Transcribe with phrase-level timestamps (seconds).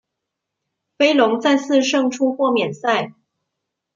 [0.97, 3.13] 飞龙再次胜出豁免赛。